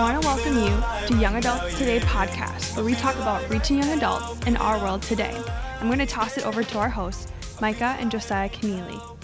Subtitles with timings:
[0.00, 3.76] I want to welcome you to Young Adults Today podcast, where we talk about reaching
[3.76, 5.38] young adults in our world today.
[5.78, 7.30] I'm going to toss it over to our hosts,
[7.60, 9.19] Micah and Josiah Keneally.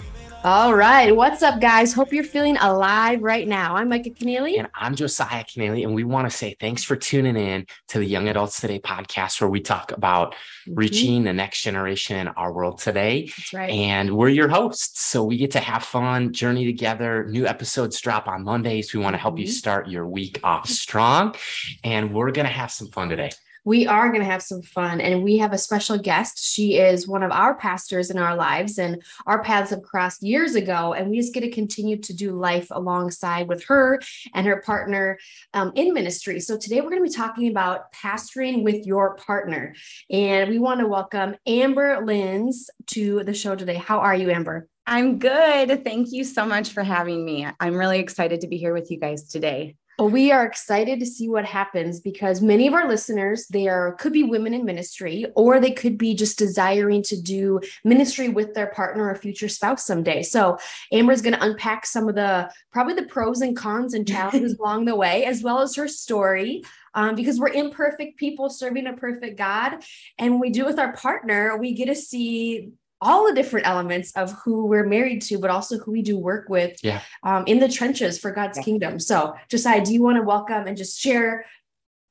[0.47, 1.13] All right.
[1.13, 1.91] What's up, guys?
[1.91, 3.75] Hope you're feeling alive right now.
[3.75, 4.57] I'm Micah Keneally.
[4.57, 5.83] And I'm Josiah Keneally.
[5.83, 9.41] And we want to say thanks for tuning in to the Young Adults Today podcast,
[9.41, 10.75] where we talk about mm-hmm.
[10.75, 13.25] reaching the next generation in our world today.
[13.25, 13.69] That's right.
[13.71, 15.01] And we're your hosts.
[15.01, 17.25] So we get to have fun, journey together.
[17.25, 18.93] New episodes drop on Mondays.
[18.93, 19.41] We want to help mm-hmm.
[19.41, 21.35] you start your week off strong.
[21.83, 23.31] And we're going to have some fun today
[23.67, 25.01] we are going to have some fun.
[25.01, 26.41] And we have a special guest.
[26.41, 30.55] She is one of our pastors in our lives, and our paths have crossed years
[30.55, 30.93] ago.
[30.93, 33.99] And we just get to continue to do life alongside with her
[34.33, 35.19] and her partner
[35.53, 36.39] um, in ministry.
[36.39, 39.75] So today we're going to be talking about pastoring with your partner.
[40.09, 43.75] And we want to welcome Amber Linz to the show today.
[43.75, 44.69] How are you, Amber?
[44.85, 45.83] I'm good.
[45.83, 47.45] Thank you so much for having me.
[47.59, 49.75] I'm really excited to be here with you guys today.
[49.97, 53.93] Well, we are excited to see what happens because many of our listeners, they are
[53.93, 58.53] could be women in ministry, or they could be just desiring to do ministry with
[58.53, 60.21] their partner or future spouse someday.
[60.21, 60.59] So
[60.91, 64.85] Amber's going to unpack some of the probably the pros and cons and challenges along
[64.85, 66.63] the way, as well as her story.
[66.93, 69.83] Um, because we're imperfect people serving a perfect God.
[70.17, 74.11] And when we do with our partner, we get to see all the different elements
[74.13, 77.01] of who we're married to, but also who we do work with yeah.
[77.23, 78.63] um, in the trenches for God's yeah.
[78.63, 78.99] kingdom.
[78.99, 81.45] So, Josiah, do you want to welcome and just share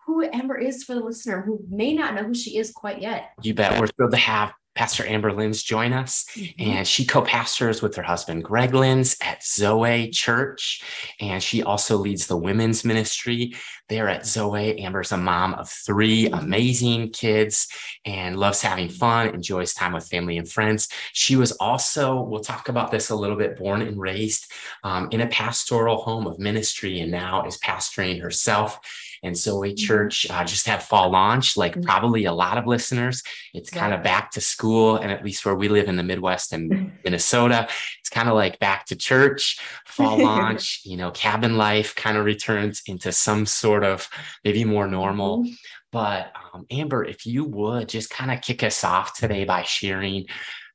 [0.06, 3.30] who Amber is for the listener who may not know who she is quite yet?
[3.42, 3.80] You bet.
[3.80, 6.26] We're thrilled to have Pastor Amber Linz join us.
[6.34, 6.70] Mm-hmm.
[6.70, 10.82] And she co pastors with her husband, Greg Linz, at Zoe Church.
[11.20, 13.54] And she also leads the women's ministry
[13.88, 14.78] there at Zoe.
[14.80, 16.34] Amber's a mom of three mm-hmm.
[16.34, 17.68] amazing kids
[18.04, 20.88] and loves having fun, enjoys time with family and friends.
[21.12, 24.52] She was also, we'll talk about this a little bit, born and raised
[24.84, 28.78] um, in a pastoral home of ministry and now is pastoring herself
[29.22, 29.76] and Zoe mm-hmm.
[29.76, 31.82] Church uh, just had fall launch, like mm-hmm.
[31.82, 33.22] probably a lot of listeners.
[33.54, 36.52] It's kind of back to school, and at least where we live in the Midwest
[36.52, 36.92] and.
[37.06, 37.68] Minnesota,
[38.00, 40.80] it's kind of like back to church, fall launch.
[40.84, 44.08] You know, cabin life kind of returns into some sort of
[44.44, 45.44] maybe more normal.
[45.44, 45.52] Mm-hmm.
[45.92, 50.26] But um, Amber, if you would just kind of kick us off today by sharing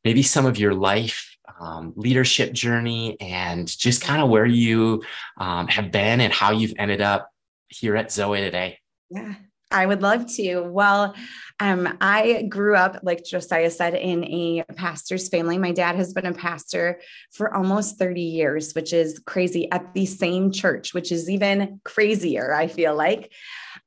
[0.04, 5.04] maybe some of your life um, leadership journey and just kind of where you
[5.38, 7.30] um, have been and how you've ended up
[7.72, 8.78] here at Zoe today?
[9.10, 9.34] Yeah,
[9.72, 10.62] I would love to.
[10.62, 11.16] Well,
[11.60, 15.58] um, I grew up, like Josiah said, in a pastor's family.
[15.58, 17.00] My dad has been a pastor
[17.32, 22.54] for almost 30 years, which is crazy at the same church, which is even crazier,
[22.54, 23.32] I feel like.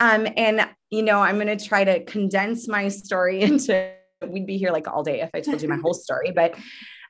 [0.01, 3.93] Um, and, you know, I'm going to try to condense my story into,
[4.27, 6.55] we'd be here like all day if I told you my whole story, but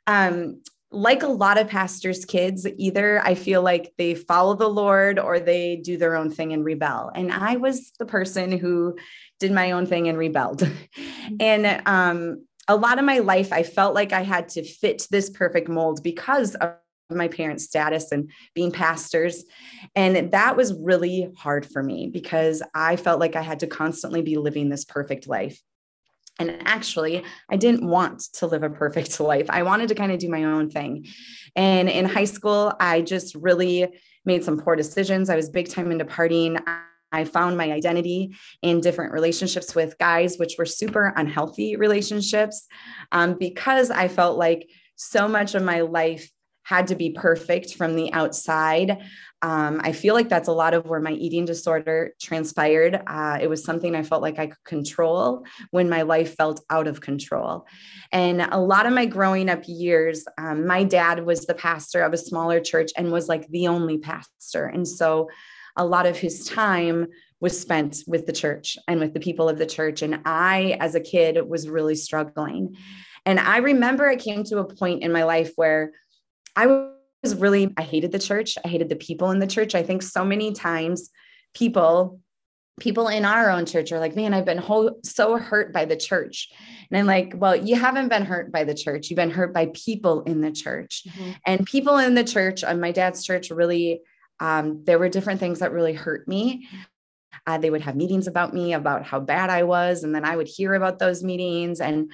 [0.07, 5.19] um, like a lot of pastors' kids, either I feel like they follow the Lord
[5.19, 7.11] or they do their own thing and rebel.
[7.15, 8.97] And I was the person who
[9.41, 10.61] did my own thing and rebelled.
[10.61, 11.37] Mm-hmm.
[11.41, 15.31] and um, a lot of my life, I felt like I had to fit this
[15.31, 16.75] perfect mold because of
[17.11, 19.45] my parents' status and being pastors.
[19.95, 24.23] And that was really hard for me because I felt like I had to constantly
[24.23, 25.61] be living this perfect life.
[26.39, 29.47] And actually, I didn't want to live a perfect life.
[29.49, 31.07] I wanted to kind of do my own thing.
[31.57, 33.89] And in high school, I just really
[34.25, 35.31] made some poor decisions.
[35.31, 36.63] I was big time into partying.
[37.13, 42.67] I found my identity in different relationships with guys, which were super unhealthy relationships,
[43.13, 46.29] um, because I felt like so much of my life
[46.65, 49.03] had to be perfect from the outside.
[49.43, 53.03] Um, I feel like that's a lot of where my eating disorder transpired.
[53.07, 56.87] Uh, it was something I felt like I could control when my life felt out
[56.87, 57.67] of control.
[58.11, 62.15] And a lot of my growing up years, um, my dad was the pastor of
[62.15, 64.65] a smaller church and was like the only pastor.
[64.65, 65.29] And so
[65.77, 67.09] a lot of his time
[67.41, 70.01] was spent with the church and with the people of the church.
[70.01, 72.77] And I, as a kid, was really struggling.
[73.27, 75.93] And I remember I came to a point in my life where
[76.57, 76.67] I
[77.23, 78.57] was really, I hated the church.
[78.65, 79.75] I hated the people in the church.
[79.75, 81.11] I think so many times
[81.55, 82.21] people,
[82.81, 85.97] people in our own church are like, man, I've been ho- so hurt by the
[85.97, 86.51] church.
[86.91, 89.11] And I'm like, well, you haven't been hurt by the church.
[89.11, 91.05] You've been hurt by people in the church.
[91.09, 91.31] Mm-hmm.
[91.47, 94.03] And people in the church, on uh, my dad's church, really,
[94.41, 96.69] um, there were different things that really hurt me.
[97.47, 100.03] Uh, they would have meetings about me, about how bad I was.
[100.03, 101.81] And then I would hear about those meetings.
[101.81, 102.11] And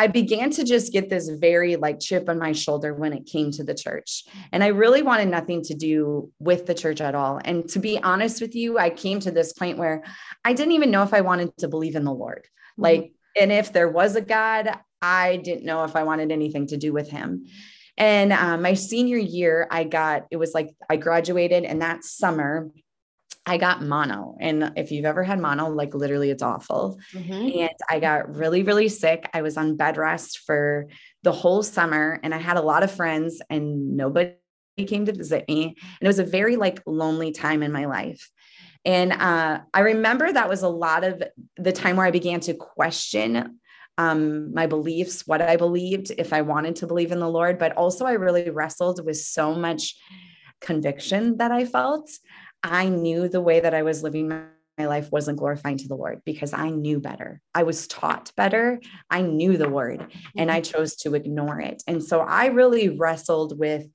[0.00, 3.50] I began to just get this very like chip on my shoulder when it came
[3.52, 4.24] to the church.
[4.50, 7.38] And I really wanted nothing to do with the church at all.
[7.44, 10.02] And to be honest with you, I came to this point where
[10.42, 12.44] I didn't even know if I wanted to believe in the Lord.
[12.46, 12.82] Mm-hmm.
[12.82, 16.78] Like, and if there was a God, I didn't know if I wanted anything to
[16.78, 17.44] do with him.
[17.98, 22.70] And uh, my senior year, I got, it was like I graduated, and that summer,
[23.50, 24.36] I got mono.
[24.38, 27.00] And if you've ever had mono, like literally it's awful.
[27.12, 27.58] Mm-hmm.
[27.62, 29.28] And I got really, really sick.
[29.34, 30.86] I was on bed rest for
[31.24, 34.36] the whole summer and I had a lot of friends and nobody
[34.86, 35.64] came to visit me.
[35.64, 38.30] And it was a very like lonely time in my life.
[38.84, 41.20] And uh, I remember that was a lot of
[41.56, 43.58] the time where I began to question
[43.98, 47.58] um, my beliefs, what I believed, if I wanted to believe in the Lord.
[47.58, 49.96] But also, I really wrestled with so much
[50.60, 52.08] conviction that I felt.
[52.62, 56.22] I knew the way that I was living my life wasn't glorifying to the Lord
[56.24, 57.40] because I knew better.
[57.54, 58.80] I was taught better.
[59.10, 60.72] I knew the word and I mm-hmm.
[60.72, 61.82] chose to ignore it.
[61.86, 63.86] And so I really wrestled with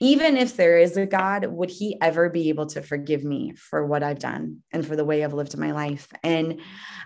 [0.00, 3.84] even if there is a God, would he ever be able to forgive me for
[3.84, 6.08] what I've done and for the way I've lived my life?
[6.22, 6.60] And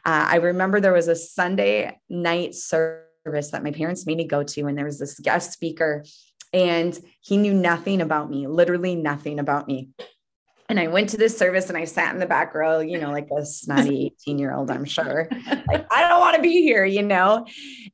[0.05, 4.43] uh, I remember there was a Sunday night service that my parents made me go
[4.43, 6.05] to, and there was this guest speaker,
[6.52, 9.88] and he knew nothing about me, literally nothing about me.
[10.68, 13.10] And I went to this service and I sat in the back row, you know,
[13.10, 15.28] like a snotty 18 year old, I'm sure.
[15.68, 17.46] Like, I don't want to be here, you know.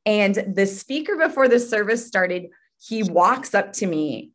[0.05, 2.47] And the speaker before the service started,
[2.79, 4.31] he walks up to me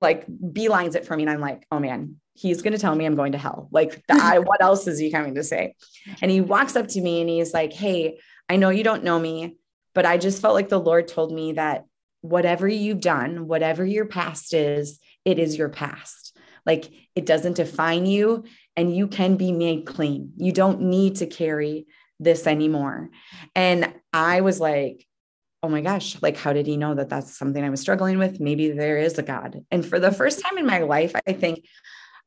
[0.00, 1.22] like beelines it for me.
[1.22, 3.68] And I'm like, oh man, he's going to tell me I'm going to hell.
[3.70, 5.74] Like, I, what else is he coming to say?
[6.22, 8.18] And he walks up to me and he's like, hey,
[8.48, 9.56] I know you don't know me,
[9.94, 11.84] but I just felt like the Lord told me that
[12.20, 16.17] whatever you've done, whatever your past is, it is your past.
[16.68, 18.44] Like, it doesn't define you
[18.76, 20.32] and you can be made clean.
[20.36, 21.86] You don't need to carry
[22.20, 23.10] this anymore.
[23.56, 25.06] And I was like,
[25.62, 28.38] oh my gosh, like, how did he know that that's something I was struggling with?
[28.38, 29.64] Maybe there is a God.
[29.70, 31.64] And for the first time in my life, I think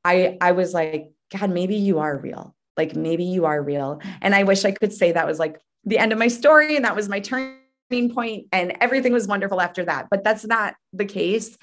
[0.04, 2.56] I, I was like, God, maybe you are real.
[2.76, 4.02] Like, maybe you are real.
[4.22, 6.84] And I wish I could say that was like the end of my story and
[6.84, 10.08] that was my turning point and everything was wonderful after that.
[10.10, 11.58] But that's not the case.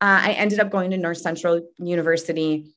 [0.00, 2.72] Uh, I ended up going to North Central University.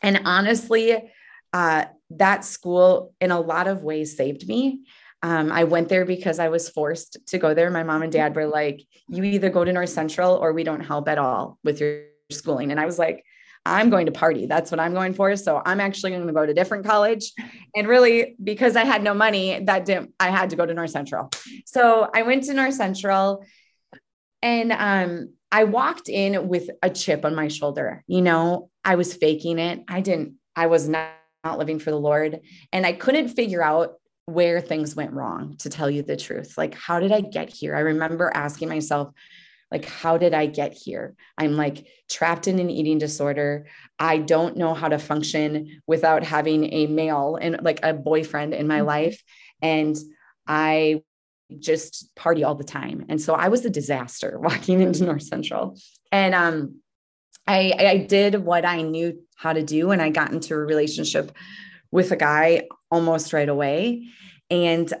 [0.00, 1.10] And honestly,
[1.52, 4.82] uh, that school in a lot of ways saved me
[5.22, 7.70] um, I went there because I was forced to go there.
[7.70, 10.80] My mom and dad were like, you either go to North Central or we don't
[10.80, 12.72] help at all with your schooling.
[12.72, 13.24] And I was like,
[13.64, 14.46] I'm going to party.
[14.46, 15.36] That's what I'm going for.
[15.36, 17.32] So I'm actually going to go to a different college.
[17.76, 20.90] And really, because I had no money, that didn't, I had to go to North
[20.90, 21.30] Central.
[21.66, 23.44] So I went to North Central
[24.42, 28.02] and um, I walked in with a chip on my shoulder.
[28.06, 29.84] You know, I was faking it.
[29.86, 31.10] I didn't, I was not,
[31.44, 32.40] not living for the Lord.
[32.72, 33.96] And I couldn't figure out
[34.26, 37.74] where things went wrong to tell you the truth like how did i get here
[37.74, 39.12] i remember asking myself
[39.72, 43.66] like how did i get here i'm like trapped in an eating disorder
[43.98, 48.68] i don't know how to function without having a male and like a boyfriend in
[48.68, 48.86] my mm-hmm.
[48.86, 49.22] life
[49.60, 49.96] and
[50.46, 51.02] i
[51.60, 55.78] just party all the time and so i was a disaster walking into north central
[56.10, 56.76] and um
[57.46, 61.32] i i did what i knew how to do and i got into a relationship
[61.92, 64.08] with a guy almost right away.
[64.50, 64.92] And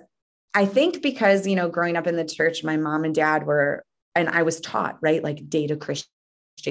[0.54, 3.84] I think because, you know, growing up in the church, my mom and dad were,
[4.14, 6.06] and I was taught, right, like date a Christian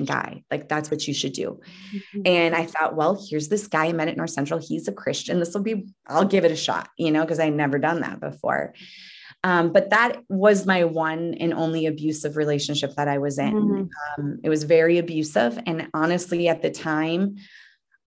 [0.05, 0.43] guy.
[0.51, 1.59] Like that's what you should do.
[1.93, 2.21] Mm-hmm.
[2.25, 4.59] And I thought, well, here's this guy I met at North Central.
[4.59, 5.39] He's a Christian.
[5.39, 8.19] This will be, I'll give it a shot, you know, because I never done that
[8.19, 8.75] before.
[9.43, 13.53] Um, but that was my one and only abusive relationship that I was in.
[13.53, 14.21] Mm-hmm.
[14.21, 15.57] Um, it was very abusive.
[15.65, 17.37] And honestly, at the time,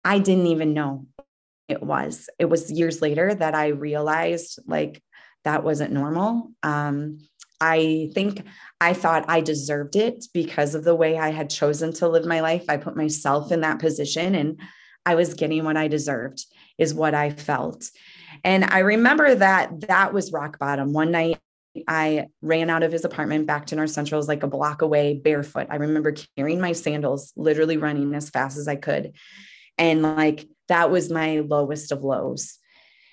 [0.03, 1.05] I didn't even know
[1.67, 2.29] it was.
[2.39, 5.03] It was years later that I realized like
[5.43, 6.51] that wasn't normal.
[6.63, 7.19] Um,
[7.61, 8.43] I think
[8.81, 12.39] I thought I deserved it because of the way I had chosen to live my
[12.39, 12.65] life.
[12.69, 14.59] I put myself in that position and
[15.09, 16.45] I was getting what I deserved,
[16.77, 17.89] is what I felt.
[18.43, 20.93] And I remember that that was rock bottom.
[20.93, 21.39] One night
[21.87, 25.15] I ran out of his apartment back to North Central, was like a block away,
[25.15, 25.65] barefoot.
[25.71, 29.13] I remember carrying my sandals, literally running as fast as I could.
[29.79, 32.59] And like that was my lowest of lows.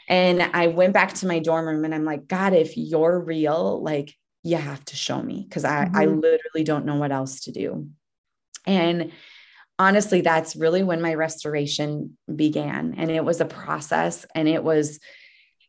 [0.06, 3.82] And I went back to my dorm room and I'm like, God, if you're real,
[3.82, 5.96] like you have to show me because I, mm-hmm.
[5.96, 7.88] I literally don't know what else to do.
[8.66, 9.12] And
[9.78, 12.94] honestly, that's really when my restoration began.
[12.96, 15.00] And it was a process and it was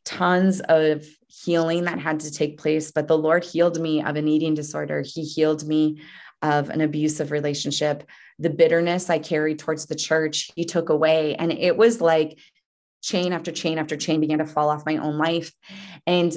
[0.06, 2.92] tons of healing that had to take place.
[2.92, 6.02] But the Lord healed me of an eating disorder, He healed me
[6.42, 8.08] of an abusive relationship
[8.40, 11.36] the bitterness I carried towards the church, he took away.
[11.36, 12.38] And it was like
[13.02, 15.52] chain after chain after chain began to fall off my own life.
[16.06, 16.36] And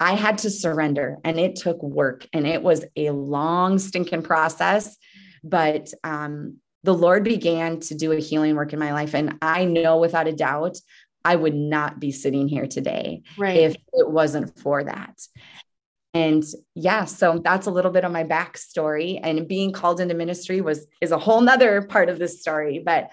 [0.00, 4.96] I had to surrender, and it took work, and it was a long, stinking process.
[5.42, 9.14] But um, the Lord began to do a healing work in my life.
[9.14, 10.78] And I know without a doubt,
[11.24, 13.56] I would not be sitting here today right.
[13.56, 15.20] if it wasn't for that.
[16.14, 16.42] And
[16.74, 19.20] yeah, so that's a little bit of my backstory.
[19.22, 22.80] And being called into ministry was is a whole nother part of this story.
[22.84, 23.10] But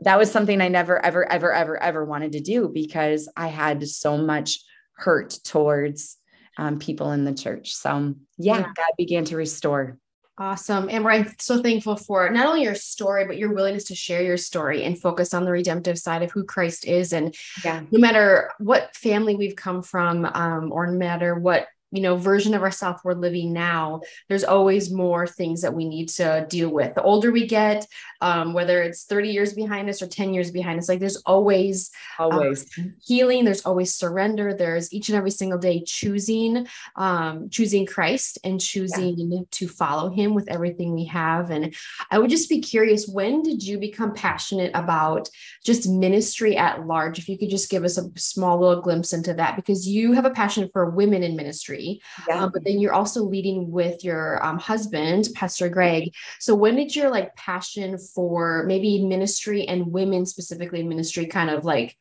[0.00, 3.86] that was something I never, ever, ever, ever, ever wanted to do because I had
[3.86, 4.60] so much
[4.94, 6.16] hurt towards
[6.56, 7.74] um, people in the church.
[7.74, 9.98] So, yeah, yeah, God began to restore.
[10.40, 10.88] Awesome.
[10.88, 14.36] And I'm so thankful for not only your story, but your willingness to share your
[14.36, 17.12] story and focus on the redemptive side of who Christ is.
[17.12, 17.82] And yeah.
[17.90, 22.54] no matter what family we've come from, um, or no matter what you know version
[22.54, 26.94] of ourselves we're living now there's always more things that we need to deal with.
[26.94, 27.86] The older we get
[28.20, 31.90] um, whether it's 30 years behind us or 10 years behind us like there's always
[32.18, 32.66] always.
[32.78, 36.66] um, healing there's always surrender there's each and every single day choosing
[36.96, 39.40] um, choosing christ and choosing yeah.
[39.50, 41.50] to follow him with everything we have.
[41.50, 41.74] And
[42.10, 45.28] i would just be curious when did you become passionate about
[45.64, 47.18] just ministry at large?
[47.18, 50.24] If you could just give us a small little glimpse into that because you have
[50.24, 52.44] a passion for women in ministry ministry, yeah.
[52.44, 56.14] um, but then you're also leading with your um, husband, Pastor Greg.
[56.40, 61.64] So when did your like passion for maybe ministry and women specifically ministry kind of
[61.64, 61.96] like,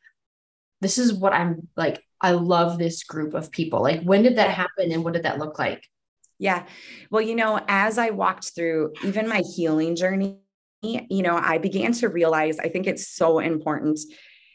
[0.81, 3.81] this is what I'm like, I love this group of people.
[3.81, 5.84] Like, when did that happen and what did that look like?
[6.39, 6.65] Yeah.
[7.10, 10.39] Well, you know, as I walked through even my healing journey,
[10.84, 14.00] you know, I began to realize I think it's so important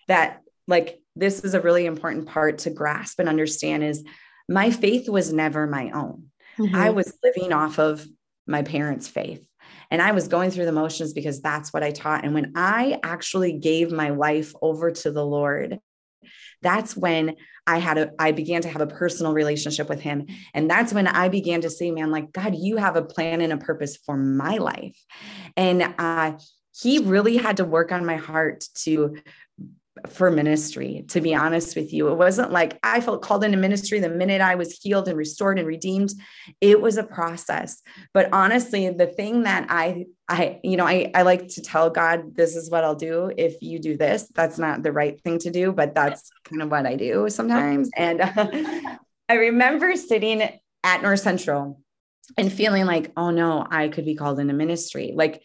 [0.07, 4.05] that like this is a really important part to grasp and understand is
[4.53, 6.27] my faith was never my own.
[6.59, 6.75] Mm-hmm.
[6.75, 8.07] I was living off of
[8.47, 9.47] my parents' faith.
[9.91, 12.25] And I was going through the motions because that's what I taught.
[12.25, 15.79] And when I actually gave my life over to the Lord,
[16.63, 20.27] that's when I had a, I began to have a personal relationship with him.
[20.55, 23.53] And that's when I began to say, man, like, God, you have a plan and
[23.53, 24.97] a purpose for my life.
[25.57, 26.39] And uh,
[26.75, 29.17] he really had to work on my heart to
[30.09, 32.09] for ministry, to be honest with you.
[32.09, 35.59] It wasn't like I felt called into ministry the minute I was healed and restored
[35.59, 36.13] and redeemed.
[36.61, 37.83] It was a process.
[38.15, 42.35] But honestly, the thing that I, I, you know, I, I like to tell God,
[42.35, 44.27] this is what I'll do if you do this.
[44.35, 47.91] That's not the right thing to do, but that's kind of what I do sometimes.
[47.97, 48.49] And uh,
[49.29, 50.43] I remember sitting
[50.83, 51.81] at North Central
[52.39, 55.13] and feeling like, oh no, I could be called into ministry.
[55.15, 55.43] Like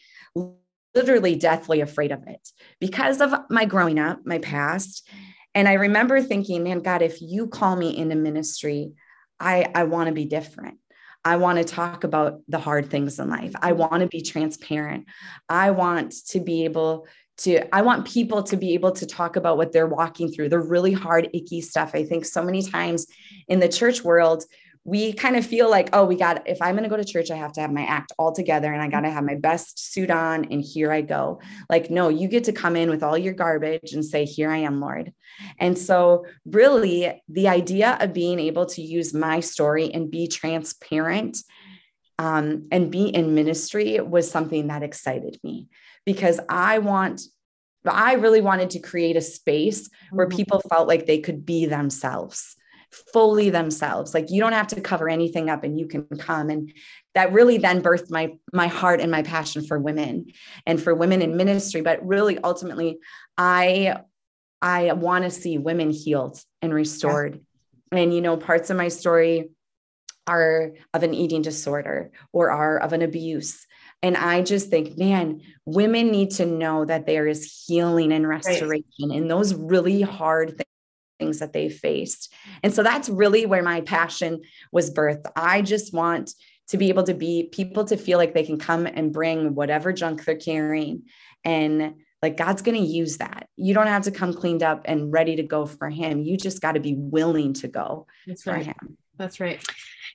[0.97, 2.49] literally deathly afraid of it
[2.79, 5.07] because of my growing up, my past.
[5.53, 8.93] And I remember thinking, man, God, if you call me into ministry,
[9.39, 10.79] I, I want to be different.
[11.23, 13.53] I want to talk about the hard things in life.
[13.61, 15.05] I want to be transparent.
[15.47, 17.05] I want to be able
[17.39, 20.59] to, I want people to be able to talk about what they're walking through, the
[20.59, 21.91] really hard, icky stuff.
[21.93, 23.05] I think so many times
[23.47, 24.43] in the church world,
[24.87, 27.29] we kind of feel like, oh, we got, if I'm going to go to church,
[27.29, 29.91] I have to have my act all together and I got to have my best
[29.91, 31.41] suit on and here I go.
[31.69, 34.59] Like, no, you get to come in with all your garbage and say, here I
[34.59, 35.11] am, Lord.
[35.59, 41.37] And so, really, the idea of being able to use my story and be transparent
[42.17, 45.67] um, and be in ministry was something that excited me
[46.05, 47.21] because I want
[47.85, 50.35] I really wanted to create a space where mm-hmm.
[50.35, 52.56] people felt like they could be themselves
[52.91, 54.13] fully themselves.
[54.13, 56.49] Like you don't have to cover anything up and you can come.
[56.49, 56.73] And
[57.15, 60.27] that really then birthed my my heart and my passion for women
[60.65, 61.81] and for women in ministry.
[61.81, 62.99] But really ultimately
[63.37, 63.97] i
[64.61, 67.39] i want to see women healed and restored.
[67.91, 67.99] Yeah.
[67.99, 69.49] and you know parts of my story
[70.27, 73.65] are of an eating disorder or are of an abuse.
[74.03, 79.09] And I just think, man, women need to know that there is healing and restoration
[79.09, 79.17] right.
[79.17, 80.57] in those really hard
[81.19, 82.33] things that they faced.
[82.63, 85.25] And so that's really where my passion was birthed.
[85.35, 86.33] I just want
[86.69, 89.93] to be able to be people to feel like they can come and bring whatever
[89.93, 91.03] junk they're carrying
[91.45, 93.47] and like God's going to use that.
[93.55, 96.23] You don't have to come cleaned up and ready to go for him.
[96.23, 98.65] You just got to be willing to go that's for right.
[98.65, 98.97] him.
[99.17, 99.63] That's right.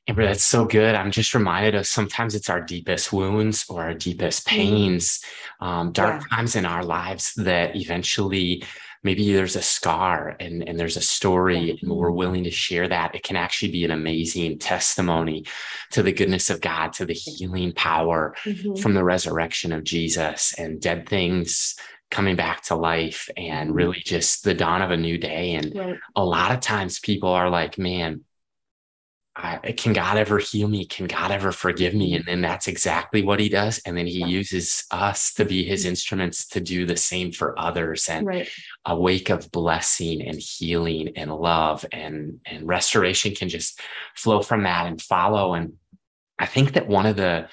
[0.09, 0.97] Amber, that's so good.
[0.97, 4.57] I'm just reminded of sometimes it's our deepest wounds or our deepest mm-hmm.
[4.57, 5.25] pains,
[5.61, 6.37] um, dark yeah.
[6.37, 8.65] times in our lives that eventually
[9.05, 13.15] maybe there's a scar and, and there's a story and we're willing to share that
[13.15, 15.45] it can actually be an amazing testimony
[15.91, 18.75] to the goodness of god to the healing power mm-hmm.
[18.77, 21.77] from the resurrection of jesus and dead things
[22.11, 23.77] coming back to life and mm-hmm.
[23.77, 25.99] really just the dawn of a new day and right.
[26.17, 28.21] a lot of times people are like man
[29.35, 30.85] I, can God ever heal me?
[30.85, 32.15] Can God ever forgive me?
[32.15, 33.81] And then that's exactly what he does.
[33.87, 34.27] And then he yeah.
[34.27, 35.91] uses us to be his mm-hmm.
[35.91, 38.11] instruments to do the same for others.
[38.11, 38.49] And right.
[38.85, 43.81] a wake of blessing and healing and love and, and restoration can just
[44.15, 45.55] flow from that and follow.
[45.55, 45.75] And
[46.39, 47.49] I think that one of the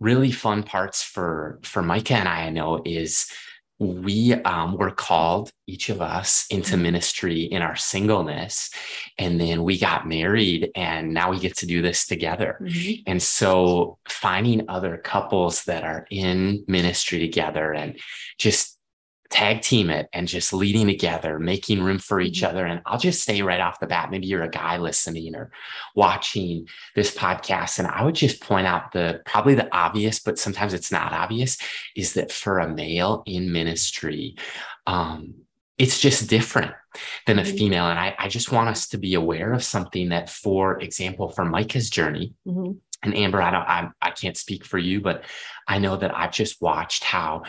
[0.00, 3.30] really fun parts for, for Micah and I, I know is
[3.78, 6.82] we um, were called each of us into mm-hmm.
[6.82, 8.70] ministry in our singleness
[9.18, 13.02] and then we got married and now we get to do this together mm-hmm.
[13.06, 17.98] and so finding other couples that are in ministry together and
[18.38, 18.77] just
[19.30, 22.48] tag team it and just leading together, making room for each Mhm.
[22.48, 22.64] other.
[22.66, 25.50] And I'll just say right off the bat, maybe you're a guy listening or
[25.94, 30.72] watching this podcast, and I would just point out the probably the obvious, but sometimes
[30.72, 31.58] it's not obvious,
[31.94, 34.36] is that for a male in ministry,
[34.86, 35.34] um,
[35.76, 36.72] it's just different
[37.26, 37.58] than a Mhm.
[37.58, 37.86] female.
[37.88, 41.44] And I, I just want us to be aware of something that, for example, for
[41.44, 42.78] Micah's journey, Mhm.
[43.02, 45.24] and Amber, I don't, I, I can't speak for you, but
[45.68, 47.42] I know that I've just watched how,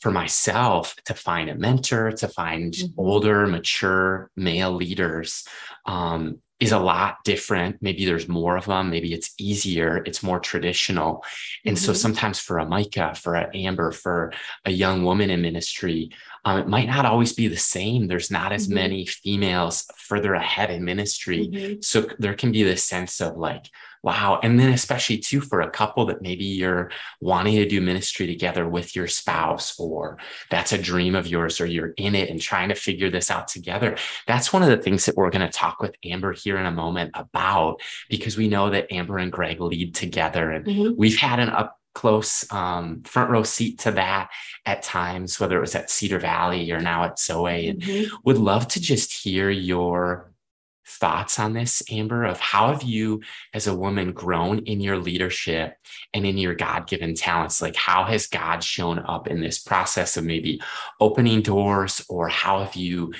[0.00, 2.94] for myself, to find a mentor, to find Mhm.
[2.96, 5.44] older, mature male leaders,
[5.86, 7.76] um, is a lot different.
[7.80, 8.90] Maybe there's more of them.
[8.90, 10.02] Maybe it's easier.
[10.04, 11.24] It's more traditional.
[11.64, 11.96] And so Mhm.
[11.96, 14.32] sometimes for a Micah, for an Amber, for
[14.66, 16.10] a young woman in ministry,
[16.44, 18.08] um, it might not always be the same.
[18.08, 18.74] There's not as Mhm.
[18.74, 21.48] many females further ahead in ministry.
[21.50, 21.84] Mhm.
[21.84, 23.64] So there can be this sense of like,
[24.02, 24.40] wow.
[24.42, 26.90] And then, especially too, for a couple that maybe you're
[27.20, 30.18] wanting to do ministry together with your spouse, or
[30.50, 33.48] that's a dream of yours, or you're in it and trying to figure this out
[33.48, 33.96] together.
[34.26, 36.70] That's one of the things that we're going to talk with Amber here in a
[36.70, 40.50] moment about, because we know that Amber and Greg lead together.
[40.50, 40.96] And Mhm.
[40.96, 44.30] we've had an up close um, front row seat to that
[44.64, 47.68] at times, whether it was at Cedar Valley or now at Zoe.
[47.68, 48.08] And Mhm.
[48.24, 50.29] would love to just hear your
[50.86, 53.22] thoughts on this, Amber, of how have you
[53.54, 55.74] as a woman grown in your leadership
[56.12, 57.62] and in your God given talents?
[57.62, 60.60] Like, how has God shown up in this process of maybe
[61.00, 63.12] opening doors, or how have you?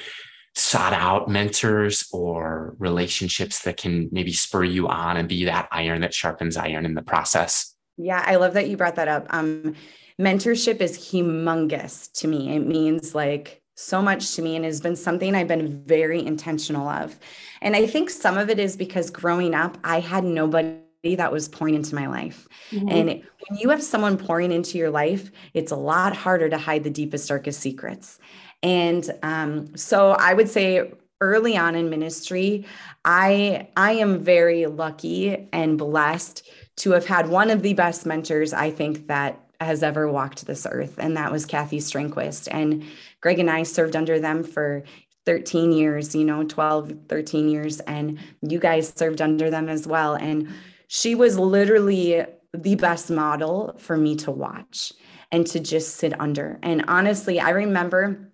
[0.56, 6.00] sought out mentors or relationships that can maybe spur you on and be that iron
[6.00, 7.74] that sharpens iron in the process.
[7.96, 9.26] Yeah, I love that you brought that up.
[9.30, 9.76] Um,
[10.20, 12.54] mentorship is humongous to me.
[12.54, 16.88] It means like so much to me and has been something I've been very intentional
[16.88, 17.18] of.
[17.62, 20.80] And I think some of it is because growing up, I had nobody
[21.16, 22.46] that was pouring into my life.
[22.70, 22.90] Mhm.
[22.90, 23.08] And
[23.48, 26.90] when you have someone pouring into your life, it's a lot harder to hide the
[26.90, 28.18] deepest, darkest secrets.
[28.62, 32.66] And um, so I would say early on in ministry,
[33.04, 38.52] I I am very lucky and blessed to have had one of the best mentors
[38.52, 42.48] I think that has ever walked this earth, and that was Kathy Stringquist.
[42.50, 42.84] And
[43.20, 44.82] Greg and I served under them for
[45.26, 50.14] 13 years, you know, 12, 13 years, and you guys served under them as well.
[50.14, 50.48] And
[50.88, 54.92] she was literally the best model for me to watch
[55.30, 56.58] and to just sit under.
[56.62, 58.32] And honestly, I remember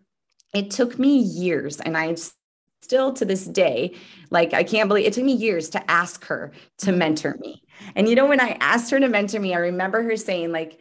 [0.55, 2.16] it took me years, and I
[2.81, 3.94] still to this day,
[4.31, 7.62] like I can't believe it took me years to ask her to mentor me.
[7.94, 10.79] And you know, when I asked her to mentor me, I remember her saying, like,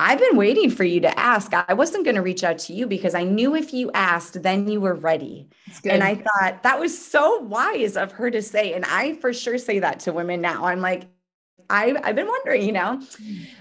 [0.00, 1.52] I've been waiting for you to ask.
[1.54, 4.68] I wasn't going to reach out to you because I knew if you asked, then
[4.68, 5.48] you were ready.
[5.84, 8.72] And I thought that was so wise of her to say.
[8.72, 10.64] And I for sure say that to women now.
[10.64, 11.04] I'm like,
[11.70, 13.00] I, I've been wondering, you know,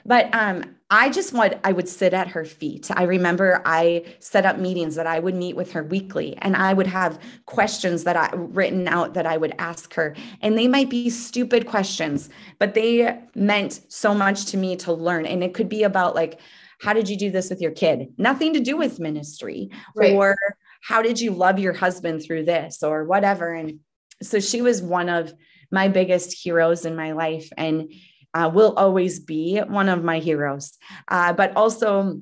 [0.06, 2.90] but um, I just want, I would sit at her feet.
[2.92, 6.74] I remember I set up meetings that I would meet with her weekly and I
[6.74, 10.16] would have questions that I written out that I would ask her.
[10.42, 15.26] And they might be stupid questions, but they meant so much to me to learn.
[15.26, 16.40] And it could be about like,
[16.82, 18.14] how did you do this with your kid?
[18.18, 20.14] Nothing to do with ministry Right.
[20.14, 20.36] or
[20.82, 23.54] how did you love your husband through this or whatever.
[23.54, 23.80] And
[24.22, 25.34] so she was one of
[25.74, 27.92] my biggest heroes in my life and
[28.34, 30.78] uh, will always be one of my heroes.
[31.08, 32.22] Uh, but also,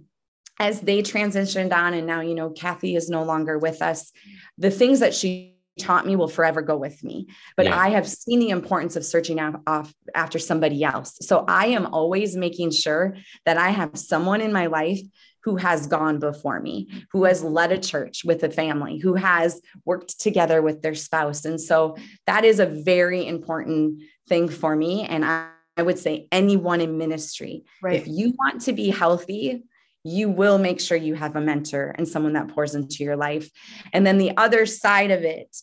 [0.58, 4.12] as they transitioned on, and now, you know, Kathy is no longer with us,
[4.58, 7.28] the things that she taught me will forever go with me.
[7.58, 7.80] But Yeah.
[7.80, 11.18] I have seen the importance of searching out, off after somebody else.
[11.22, 15.00] So I am always making sure that I have someone in my life
[15.44, 19.62] who has gone before me, who has led a church with a family, who has
[19.86, 21.46] worked together with their spouse.
[21.46, 25.04] And so that is a very important thing for me.
[25.04, 27.96] And I, I would say anyone in ministry, right.
[27.96, 29.64] if you want to be healthy,
[30.04, 33.50] you will make sure you have a mentor and someone that pours into your life.
[33.94, 35.56] And then the other side of it,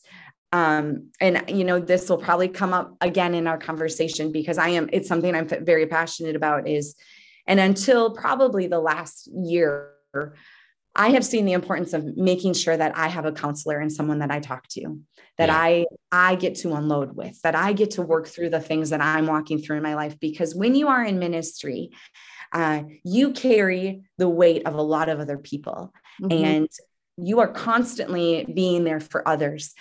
[0.52, 4.70] um, and you know, this will probably come up again in our conversation because I
[4.70, 6.94] am, it's something I'm very passionate about is,
[7.48, 9.90] and until probably the last year,
[10.94, 14.18] I have seen the importance of making sure that I have a counselor and someone
[14.20, 15.00] that I talk to,
[15.38, 15.56] that Yeah.
[15.58, 19.00] I I get to unload with, that I get to work through the things that
[19.00, 20.18] I'm walking through in my life.
[20.20, 21.90] Because when you are in ministry,
[22.52, 26.32] uh, you carry the weight of a lot of other people, Mhm.
[26.44, 26.68] and
[27.18, 29.74] you are constantly being there for others.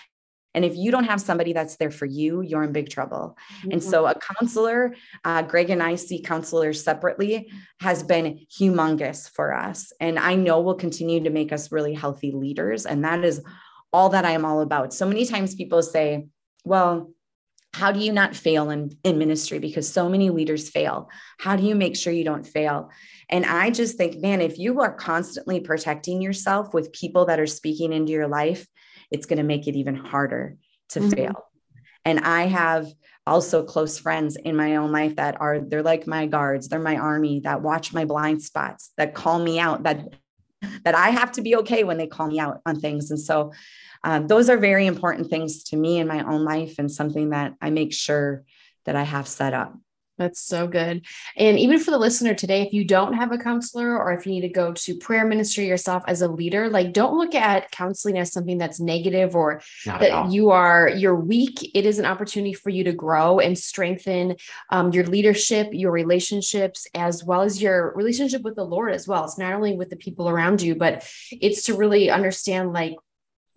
[0.57, 3.37] And if you don't have somebody that's there for you, you're in big trouble.
[3.61, 3.83] And Mhm.
[3.83, 9.93] so, a counselor, uh, Greg and I see counselors separately, has been humongous for us.
[10.01, 12.87] And I know will continue to make us really healthy leaders.
[12.87, 13.39] And that is
[13.93, 14.95] all that I am all about.
[14.95, 16.25] So many times people say,
[16.65, 17.11] well,
[17.73, 21.63] how do you not fail in, in ministry because so many leaders fail how do
[21.63, 22.89] you make sure you don't fail
[23.29, 27.45] and i just think man if you are constantly protecting yourself with people that are
[27.45, 28.65] speaking into your life
[29.11, 30.55] it's going to make it even harder
[30.89, 31.09] to mm-hmm.
[31.09, 31.45] fail
[32.05, 32.87] and i have
[33.25, 36.97] also close friends in my own life that are they're like my guards they're my
[36.97, 40.07] army that watch my blind spots that call me out that
[40.83, 43.51] that i have to be okay when they call me out on things and so
[44.03, 47.53] um, those are very important things to me in my own life and something that
[47.61, 48.43] I make sure
[48.85, 49.75] that I have set up.
[50.17, 51.05] That's so good.
[51.35, 54.31] And even for the listener today, if you don't have a counselor or if you
[54.31, 58.17] need to go to prayer ministry yourself as a leader, like don't look at counseling
[58.17, 61.71] as something that's negative or Not that you are you're weak.
[61.75, 64.35] It is an opportunity for you to grow and strengthen
[64.71, 69.23] um, your leadership, your relationships, as well as your relationship with the Lord as well.
[69.23, 72.95] It's not only with the people around you, but it's to really understand like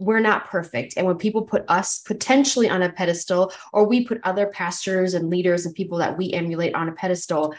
[0.00, 0.94] we're not perfect.
[0.96, 5.30] And when people put us potentially on a pedestal, or we put other pastors and
[5.30, 7.54] leaders and people that we emulate on a pedestal,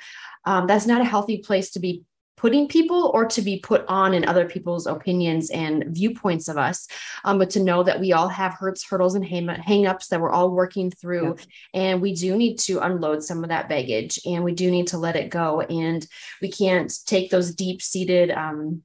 [0.45, 2.03] um, that's not a healthy place to be
[2.37, 6.87] putting people or to be put on in other people's opinions and viewpoints of us.
[7.23, 10.31] Um, but to know that we all have hurts hurdles and hang- hang-ups that we're
[10.31, 11.35] all working through.
[11.75, 14.97] And we do need to unload some of that baggage and we do need to
[14.97, 15.61] let it go.
[15.61, 16.03] And
[16.41, 18.81] we can't take those deep-seated um,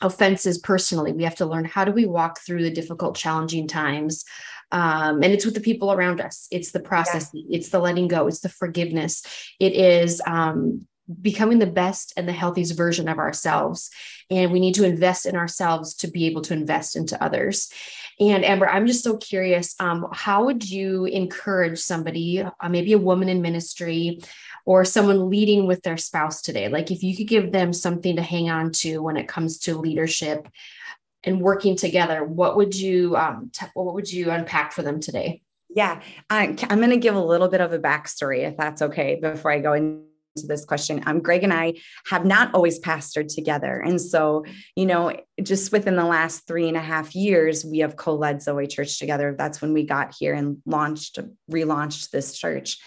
[0.00, 1.12] offenses personally.
[1.12, 4.24] We have to learn how do we walk through the difficult, challenging times.
[4.70, 6.46] Um, and it's with the people around us.
[6.50, 7.30] It's the process.
[7.32, 7.56] Yeah.
[7.56, 8.26] It's the letting go.
[8.26, 9.22] It's the forgiveness.
[9.58, 10.86] It is um,
[11.20, 13.90] becoming the best and the healthiest version of ourselves.
[14.30, 17.72] And we need to invest in ourselves to be able to invest into others.
[18.20, 19.74] And Amber, I'm just so curious.
[19.80, 24.20] Um, how would you encourage somebody, uh, maybe a woman in ministry,
[24.66, 26.68] or someone leading with their spouse today?
[26.68, 29.78] Like if you could give them something to hang on to when it comes to
[29.78, 30.48] leadership
[31.24, 35.42] and working together, what would you um, t- what would you unpack for them today?
[35.70, 39.18] Yeah, I, I'm going to give a little bit of a backstory, if that's okay,
[39.20, 41.02] before I go into this question.
[41.06, 41.74] Um, Greg and I
[42.06, 43.80] have not always pastored together.
[43.80, 44.44] And so,
[44.76, 48.42] you know, just within the last three and a half years, we have co led
[48.42, 49.34] Zoe Church together.
[49.36, 51.18] That's when we got here and launched,
[51.50, 52.78] relaunched this church.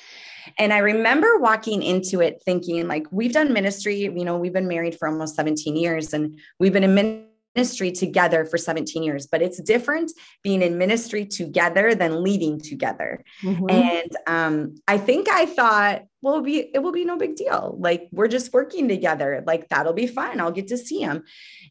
[0.57, 4.67] And I remember walking into it thinking, like, we've done ministry, you know, we've been
[4.67, 9.41] married for almost 17 years and we've been in ministry together for 17 years, but
[9.41, 10.11] it's different
[10.43, 13.23] being in ministry together than leading together.
[13.43, 13.69] Mm-hmm.
[13.69, 17.75] And um, I think I thought, well, it'll be, it will be no big deal.
[17.79, 19.43] Like, we're just working together.
[19.45, 20.39] Like, that'll be fine.
[20.39, 21.23] I'll get to see him.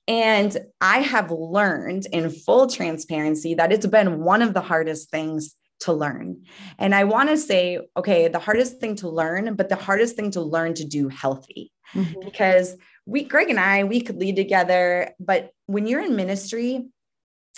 [0.08, 5.54] And I have learned in full transparency that it's been one of the hardest things
[5.80, 6.42] to learn.
[6.78, 10.30] And I want to say, okay, the hardest thing to learn, but the hardest thing
[10.32, 11.72] to learn to do healthy.
[11.94, 12.20] Mm-hmm.
[12.24, 16.86] Because we, Greg and I, we could lead together, but when you're in ministry,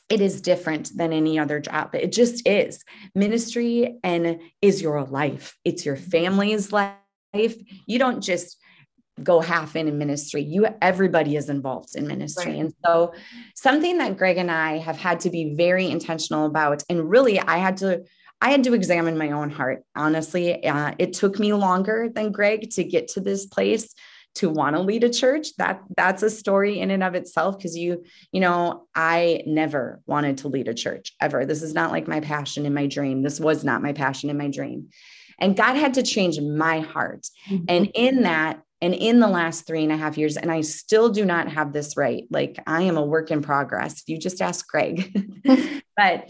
[0.09, 1.95] it is different than any other job.
[1.95, 2.85] It just is.
[3.15, 5.57] Ministry and is your life.
[5.65, 6.95] It's your family's life.
[7.35, 8.59] You don't just
[9.23, 10.43] go half in in ministry.
[10.43, 12.53] You everybody is involved in ministry.
[12.53, 12.61] Right.
[12.61, 13.15] And so
[13.55, 17.59] something that Greg and I have had to be very intentional about and really I
[17.59, 18.05] had to
[18.41, 19.85] I had to examine my own heart.
[19.95, 23.95] Honestly, uh, it took me longer than Greg to get to this place
[24.35, 27.77] to want to lead a church that that's a story in and of itself because
[27.77, 32.09] you you know i never wanted to lead a church ever this is not like
[32.09, 34.89] my passion in my dream this was not my passion in my dream
[35.39, 37.65] and god had to change my heart mm-hmm.
[37.69, 41.09] and in that and in the last three and a half years, and I still
[41.09, 42.25] do not have this right.
[42.31, 44.03] Like I am a work in progress.
[44.09, 45.17] You just ask Greg.
[45.97, 46.29] but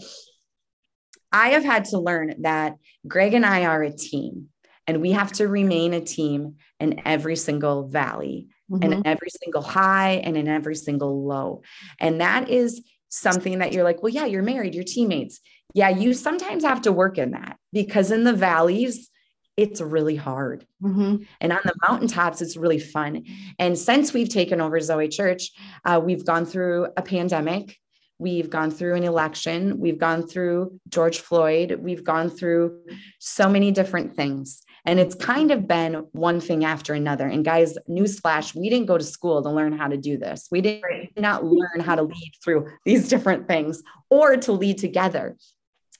[1.31, 2.75] I have had to learn that
[3.07, 4.49] Greg and I are a team,
[4.87, 8.83] and we have to remain a team in every single valley, mm-hmm.
[8.83, 11.61] and in every single high, and in every single low.
[11.99, 15.39] And that is something that you're like, well, yeah, you're married, you're teammates.
[15.73, 19.09] Yeah, you sometimes have to work in that because in the valleys,
[19.55, 20.65] it's really hard.
[20.81, 21.23] Mm-hmm.
[21.39, 23.25] And on the mountaintops, it's really fun.
[23.59, 25.51] And since we've taken over Zoe Church,
[25.85, 27.77] uh, we've gone through a pandemic.
[28.17, 29.79] We've gone through an election.
[29.79, 31.79] We've gone through George Floyd.
[31.79, 32.79] We've gone through
[33.19, 34.63] so many different things.
[34.85, 37.25] And it's kind of been one thing after another.
[37.25, 40.49] And guys, newsflash, we didn't go to school to learn how to do this.
[40.51, 40.83] We did
[41.15, 45.37] not learn how to lead through these different things or to lead together.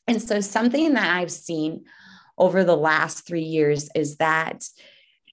[0.08, 1.86] And so, something that I've seen
[2.38, 4.66] over the last three years is that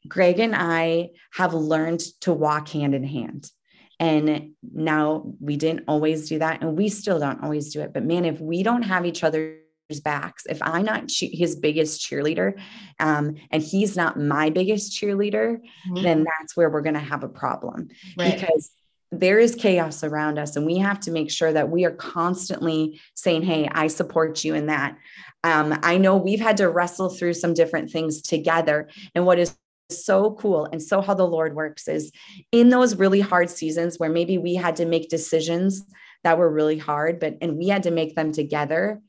[0.07, 3.51] Greg and I have learned to walk hand in hand.
[3.99, 7.93] And now we didn't always do that, and we still don't always do it.
[7.93, 9.60] But man, if we don't have each other's
[9.99, 12.61] backs, if I'm not his biggest cheerleader,
[13.01, 16.03] um, and he's not my biggest cheerleader, mm-hmm.
[16.03, 18.39] then that's where we're going to have a problem right.
[18.39, 18.71] because
[19.13, 23.01] there is chaos around us and we have to make sure that we are constantly
[23.15, 24.97] saying hey i support you in that
[25.43, 29.57] um, i know we've had to wrestle through some different things together and what is
[29.91, 32.13] so cool and so how the lord works is
[32.53, 35.85] in those really hard seasons where maybe we had to make decisions
[36.23, 39.01] that were really hard but and we had to make them together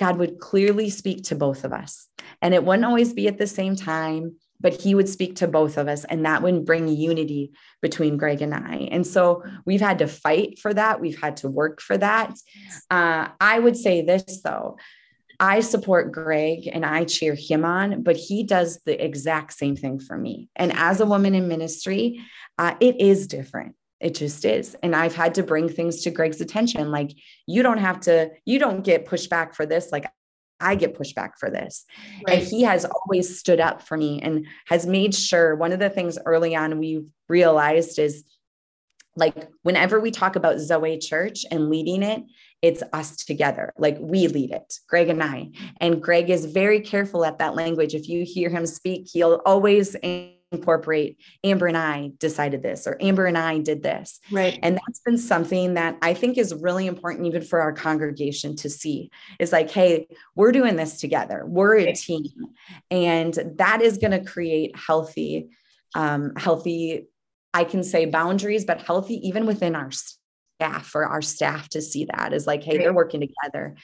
[0.00, 2.08] god would clearly speak to both of us.
[2.42, 5.78] And it wouldn't always be at the same time but he would speak to both
[5.78, 8.88] of us and that would bring unity between greg and i.
[8.90, 11.00] And so we've had to fight for that.
[11.00, 12.34] We've had to work for that.
[12.90, 14.76] Uh, i would say this though.
[15.38, 19.98] I support greg and i cheer him on but he does the exact same thing
[19.98, 20.50] for me.
[20.56, 22.20] And as a woman in ministry
[22.58, 24.76] uh, it is different it just is.
[24.82, 26.90] And I've had to bring things to Greg's attention.
[26.90, 27.12] Like,
[27.46, 29.92] you don't have to, you don't get pushback for this.
[29.92, 30.06] Like,
[30.60, 31.84] I get pushback for this.
[32.26, 32.38] Right.
[32.38, 35.90] And he has always stood up for me and has made sure one of the
[35.90, 38.24] things early on we realized is
[39.16, 42.22] like whenever we talk about Zoe Church and leading it,
[42.62, 43.72] it's us together.
[43.78, 45.50] Like we lead it, Greg and I.
[45.80, 47.94] And Greg is very careful at that language.
[47.94, 49.96] If you hear him speak, he'll always
[50.52, 54.20] incorporate Amber and I decided this or Amber and I did this.
[54.30, 54.58] Right.
[54.62, 58.70] And that's been something that I think is really important even for our congregation to
[58.70, 61.44] see is like, hey, we're doing this together.
[61.46, 62.32] We're a team.
[62.90, 65.50] And that is going to create healthy,
[65.94, 67.06] um, healthy,
[67.54, 72.06] I can say boundaries, but healthy even within our staff for our staff to see
[72.16, 73.76] that is like, hey, they're working together.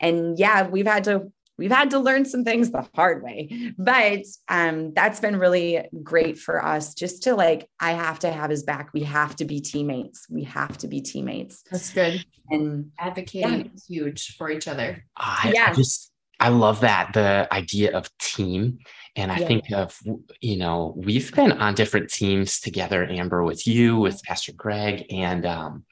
[0.00, 4.22] And yeah, we've had to we've had to learn some things the hard way but
[4.48, 8.62] um, that's been really great for us just to like i have to have his
[8.62, 13.60] back we have to be teammates we have to be teammates that's good and advocating
[13.60, 13.72] yeah.
[13.74, 15.68] is huge for each other I, yeah.
[15.70, 16.10] I just
[16.40, 18.78] i love that the idea of team
[19.14, 19.46] and I yeah.
[19.46, 19.98] think of,
[20.40, 25.04] you know, we've been on different teams together, Amber, with you, with Pastor Greg.
[25.10, 25.84] And um,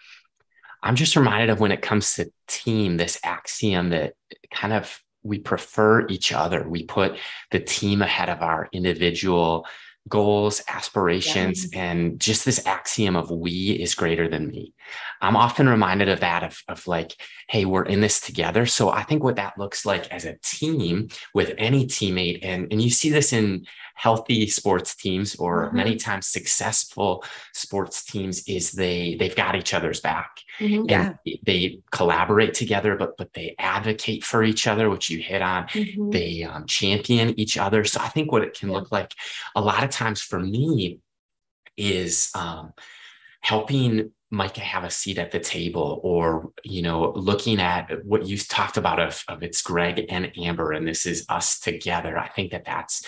[0.83, 4.15] I'm just reminded of when it comes to team, this axiom that
[4.51, 6.69] kind of we prefer each other.
[6.69, 7.17] We put
[7.51, 9.67] the team ahead of our individual
[10.09, 11.83] goals, aspirations, yeah.
[11.83, 14.73] and just this axiom of we is greater than me.
[15.21, 17.15] I'm often reminded of that of, of like,
[17.49, 18.67] hey, we're in this together.
[18.67, 22.83] So I think what that looks like as a team with any teammate, and, and
[22.83, 23.67] you see this in
[24.01, 25.77] healthy sports teams or mm-hmm.
[25.77, 30.87] many times successful sports teams is they they've got each other's back mm-hmm.
[30.89, 31.37] and yeah.
[31.45, 36.09] they collaborate together but but they advocate for each other which you hit on mm-hmm.
[36.09, 38.77] they um, champion each other so i think what it can yeah.
[38.77, 39.13] look like
[39.55, 40.99] a lot of times for me
[41.77, 42.73] is um,
[43.43, 48.39] helping Micah have a seat at the table or, you know, looking at what you
[48.39, 52.17] talked about of, of it's Greg and Amber, and this is us together.
[52.17, 53.05] I think that that's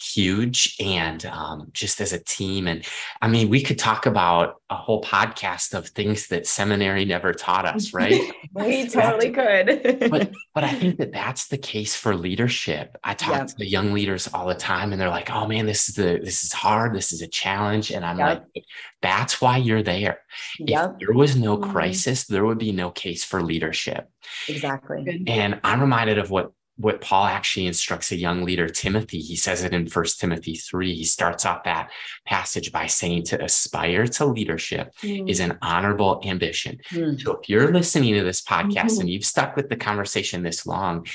[0.00, 2.66] huge and um, just as a team.
[2.66, 2.84] And
[3.22, 7.64] I mean, we could talk about a whole podcast of things that seminary never taught
[7.64, 8.20] us, right?
[8.54, 10.10] we totally could.
[10.10, 12.96] but but I think that that's the case for leadership.
[13.04, 13.46] I talk yep.
[13.48, 16.20] to the young leaders all the time, and they're like, "Oh man, this is the
[16.22, 16.94] this is hard.
[16.94, 18.46] This is a challenge." And I'm yep.
[18.54, 18.64] like,
[19.02, 20.20] "That's why you're there.
[20.58, 20.92] Yep.
[20.92, 21.70] If there was no mm-hmm.
[21.70, 24.08] crisis, there would be no case for leadership."
[24.48, 25.24] Exactly.
[25.26, 29.20] And I'm reminded of what what Paul actually instructs a young leader, Timothy.
[29.20, 30.94] He says it in First Timothy 3.
[30.94, 31.90] He starts off that
[32.26, 35.28] passage by saying to aspire to leadership mm.
[35.28, 36.80] is an honorable ambition.
[36.90, 37.20] Mm.
[37.20, 39.00] So if you're listening to this podcast mm-hmm.
[39.02, 41.06] and you've stuck with the conversation this long,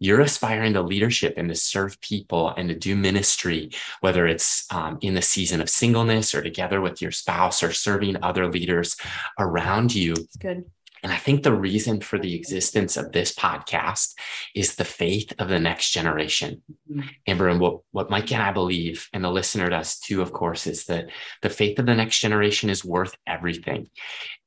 [0.00, 4.98] you're aspiring to leadership and to serve people and to do ministry, whether it's um,
[5.00, 8.96] in the season of singleness or together with your spouse or serving other leaders
[9.40, 10.14] around you.
[10.14, 10.64] That's good
[11.02, 14.14] and I think the reason for the existence of this podcast
[14.54, 16.62] is the faith of the next generation.
[16.90, 17.08] Mm-hmm.
[17.26, 20.66] Amber, and what, what Mike and I believe, and the listener does too, of course,
[20.66, 21.06] is that
[21.42, 23.88] the faith of the next generation is worth everything.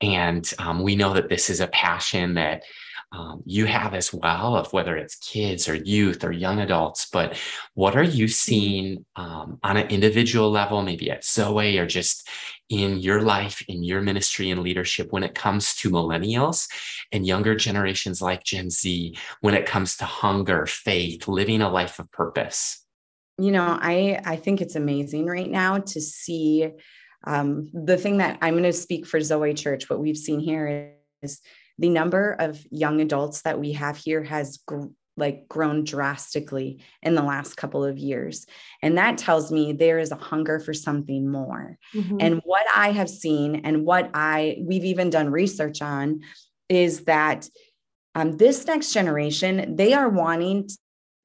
[0.01, 2.63] And um, we know that this is a passion that
[3.13, 7.37] um, you have as well of whether it's kids or youth or young adults but
[7.73, 12.27] what are you seeing um, on an individual level maybe at zoe or just
[12.69, 16.69] in your life in your ministry and leadership when it comes to millennials
[17.11, 21.99] and younger generations like gen z when it comes to hunger faith living a life
[21.99, 22.85] of purpose?
[23.37, 26.69] You know i i think it's amazing right now to see
[27.27, 30.93] um, the thing that i'm going to speak for zoe church what we've seen here
[31.21, 31.41] is
[31.81, 37.15] the number of young adults that we have here has gr- like grown drastically in
[37.15, 38.45] the last couple of years
[38.81, 42.17] and that tells me there is a hunger for something more mm-hmm.
[42.21, 46.21] and what i have seen and what i we've even done research on
[46.69, 47.49] is that
[48.15, 50.69] um, this next generation they are wanting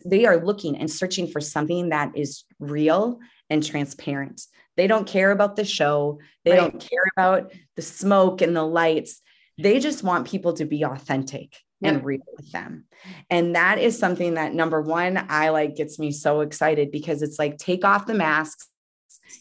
[0.05, 3.19] they are looking and searching for something that is real
[3.51, 4.43] and transparent.
[4.77, 6.19] They don't care about the show.
[6.45, 6.61] They right.
[6.61, 9.23] don't care about the smoke and the lights.
[9.59, 11.95] They just want people to be authentic yep.
[11.95, 12.85] and real with them.
[13.31, 17.39] And that is something that number one, I like gets me so excited because it's
[17.39, 18.69] like take off the masks.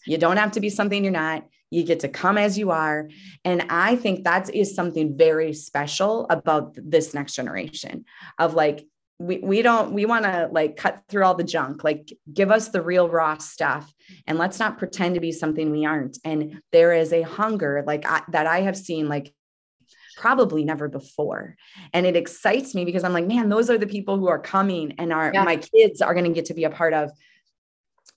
[0.06, 1.46] You don't have to be something you're not.
[1.72, 3.10] You get to come as you are.
[3.44, 8.06] And I think that is something very special about this next generation
[8.40, 8.86] of like,
[9.18, 12.68] we, we don't we want to like cut through all the junk like give us
[12.68, 13.94] the real raw stuff
[14.28, 18.06] and let's not pretend to be something we aren't and there is a hunger like
[18.06, 19.34] I, that i have seen like
[20.16, 21.56] probably never before.
[21.94, 24.94] And it excites me because I'm like, man, those are the people who are coming
[24.98, 25.44] and are yeah.
[25.44, 27.12] my kids are going to get to be a part of.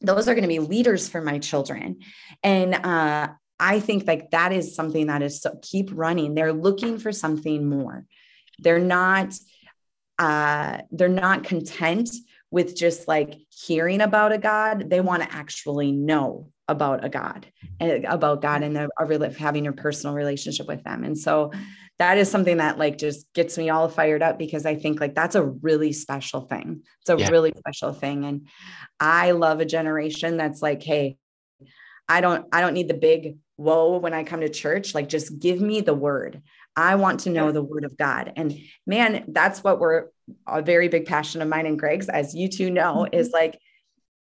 [0.00, 2.00] Those are going to be leaders for my children.
[2.42, 3.28] And uh,
[3.60, 6.34] I think like that is something that is so keep running.
[6.34, 8.06] They're looking for something more.
[8.58, 9.34] They're not
[10.18, 12.10] uh they're not content
[12.50, 14.88] with just like hearing about a God.
[14.90, 17.46] They want to actually know about a God
[17.80, 21.04] and about God and a, a, having a personal relationship with them.
[21.04, 21.52] And so
[21.98, 25.14] that is something that like just gets me all fired up because I think like
[25.14, 26.82] that's a really special thing.
[27.00, 27.28] It's a yeah.
[27.30, 28.24] really special thing.
[28.24, 28.48] And
[29.00, 31.16] I love a generation that's like, hey,
[32.08, 34.94] I don't, I don't need the big whoa when I come to church.
[34.94, 36.40] Like just give me the word.
[36.76, 38.32] I want to know the word of God.
[38.36, 38.56] And
[38.86, 40.06] man, that's what we're
[40.46, 43.18] a very big passion of mine and Greg's, as you two know, mm-hmm.
[43.18, 43.58] is like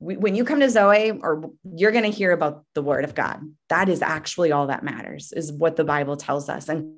[0.01, 3.15] we, when you come to Zoe, or you're going to hear about the word of
[3.15, 3.41] God.
[3.69, 6.69] That is actually all that matters, is what the Bible tells us.
[6.69, 6.95] And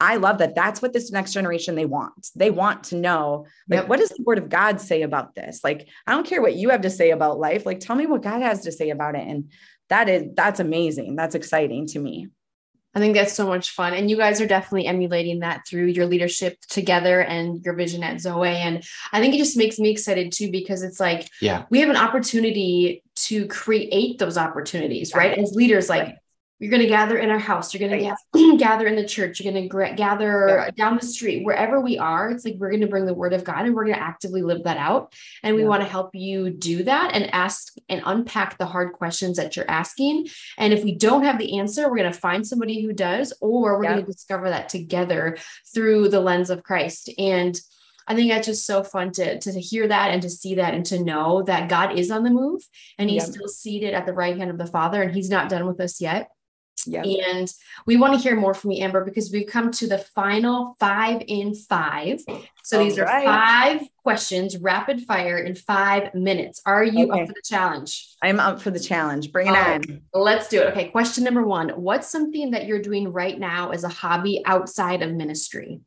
[0.00, 0.54] I love that.
[0.54, 2.28] That's what this next generation they want.
[2.34, 3.88] They want to know, like, yep.
[3.88, 5.60] what does the word of God say about this?
[5.64, 7.66] Like, I don't care what you have to say about life.
[7.66, 9.26] Like, tell me what God has to say about it.
[9.26, 9.50] And
[9.88, 11.16] that is, that's amazing.
[11.16, 12.28] That's exciting to me.
[12.92, 13.94] I think that's so much fun.
[13.94, 18.20] And you guys are definitely emulating that through your leadership together and your vision at
[18.20, 18.48] Zoe.
[18.48, 21.88] And I think it just makes me excited too, because it's like, yeah, we have
[21.88, 25.38] an opportunity to create those opportunities, right?
[25.38, 26.16] As leaders, like right
[26.60, 28.16] you're going to gather in our house you're going right.
[28.34, 30.70] to gather in the church you're going to gather yeah.
[30.70, 33.42] down the street wherever we are it's like we're going to bring the word of
[33.42, 35.68] god and we're going to actively live that out and we yeah.
[35.68, 39.70] want to help you do that and ask and unpack the hard questions that you're
[39.70, 43.32] asking and if we don't have the answer we're going to find somebody who does
[43.40, 43.92] or we're yeah.
[43.94, 45.36] going to discover that together
[45.74, 47.58] through the lens of christ and
[48.06, 50.84] I think that's just so fun to, to hear that and to see that and
[50.86, 52.60] to know that God is on the move
[52.98, 55.64] and he's still seated at the right hand of the Father and he's not done
[55.64, 56.28] with us yet.
[56.86, 57.02] Yeah.
[57.02, 57.52] And
[57.86, 61.22] we want to hear more from you, Amber, because we've come to the final five
[61.26, 62.20] in five.
[62.64, 63.26] So All these right.
[63.26, 66.60] are five questions, rapid fire in five minutes.
[66.66, 67.22] Are you okay.
[67.22, 68.08] up for the challenge?
[68.22, 69.32] I'm up for the challenge.
[69.32, 70.02] Bring it on.
[70.14, 70.68] Let's do it.
[70.68, 70.88] Okay.
[70.88, 75.12] question number one What's something that you're doing right now as a hobby outside of
[75.12, 75.80] ministry?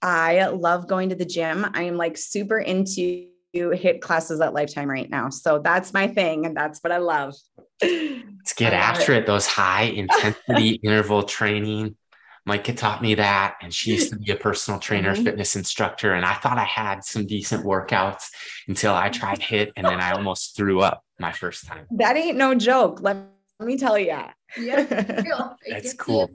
[0.00, 1.66] I love going to the gym.
[1.74, 5.30] I am like super into HIIT classes at Lifetime right now.
[5.30, 6.46] So that's my thing.
[6.46, 7.34] And that's what I love.
[7.82, 9.18] Let's get after it.
[9.18, 9.26] it.
[9.26, 11.96] Those high intensity interval training.
[12.44, 13.56] Micah taught me that.
[13.60, 15.24] And she used to be a personal trainer, mm-hmm.
[15.24, 16.14] fitness instructor.
[16.14, 18.30] And I thought I had some decent workouts
[18.68, 21.86] until I tried HIIT, and then I almost threw up my first time.
[21.90, 23.00] That ain't no joke.
[23.02, 23.18] Let
[23.60, 24.16] me tell you.
[24.58, 25.54] Yeah.
[25.68, 26.30] That's cool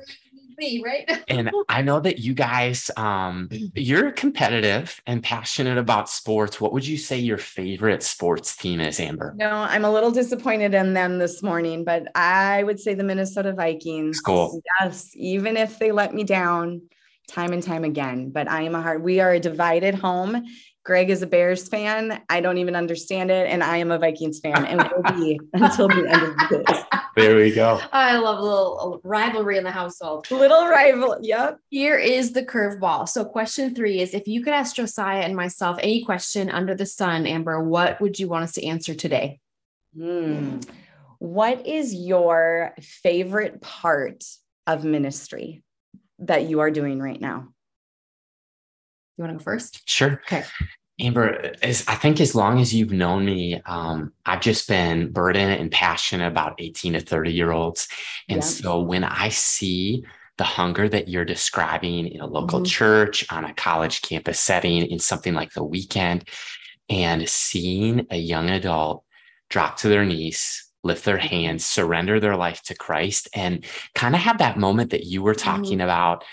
[0.58, 1.10] me, right?
[1.28, 6.60] and I know that you guys, um, you're competitive and passionate about sports.
[6.60, 9.34] What would you say your favorite sports team is, Amber?
[9.38, 13.54] No, I'm a little disappointed in them this morning, but I would say the Minnesota
[13.54, 14.20] Vikings.
[14.20, 14.62] Cool.
[14.80, 16.82] Yes, even if they let me down
[17.28, 18.30] time and time again.
[18.32, 20.46] But I am a hard, we are a divided home
[20.84, 22.22] Greg is a Bears fan.
[22.30, 23.48] I don't even understand it.
[23.48, 27.00] And I am a Vikings fan and will be until the end of the day.
[27.16, 27.80] There we go.
[27.94, 30.30] I love a little rivalry in the household.
[30.30, 31.18] Little rival.
[31.22, 31.60] Yep.
[31.70, 33.08] Here is the curveball.
[33.08, 36.86] So, question three is if you could ask Josiah and myself any question under the
[36.86, 39.40] sun, Amber, what would you want us to answer today?
[39.96, 40.60] Hmm.
[41.20, 44.26] What is your favorite part
[44.68, 45.64] of ministry
[46.20, 47.53] that you are doing right now?
[49.18, 49.88] You want to go first?
[49.88, 50.22] Sure.
[50.26, 50.44] Okay.
[51.00, 55.60] Amber, as I think as long as you've known me, um, I've just been burdened
[55.60, 57.88] and passionate about 18 to 30 year olds.
[58.30, 58.44] And yeah.
[58.44, 60.06] so when I see
[60.38, 62.66] the hunger that you're describing in a local mm-hmm.
[62.66, 66.28] church, on a college campus setting, in something like the weekend,
[66.90, 69.04] and seeing a young adult
[69.50, 71.28] drop to their knees, lift their mm-hmm.
[71.28, 75.36] hands, surrender their life to Christ, and kind of have that moment that you were
[75.36, 75.82] talking mm-hmm.
[75.82, 76.24] about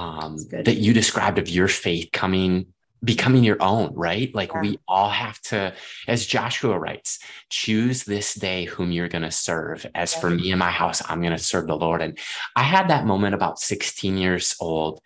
[0.00, 2.66] um, that you described of your faith coming
[3.02, 4.60] becoming your own right like yeah.
[4.60, 5.72] we all have to
[6.06, 10.58] as joshua writes choose this day whom you're going to serve as for me and
[10.58, 12.18] my house i'm going to serve the lord and
[12.56, 15.00] i had that moment about 16 years old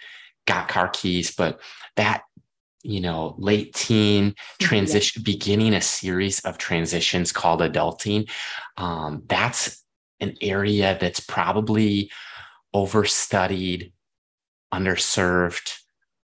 [0.44, 1.60] got car keys but
[1.94, 2.22] that
[2.86, 5.32] you know, late teen transition, yeah.
[5.32, 8.30] beginning a series of transitions called adulting.
[8.76, 9.82] Um, that's
[10.20, 12.10] an area that's probably
[12.74, 13.92] overstudied,
[14.74, 15.78] underserved,